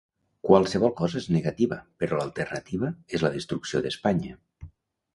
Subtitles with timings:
[0.47, 4.39] Qualsevol cosa és negativa, però l’alternativa és la destrucció d’Espanya.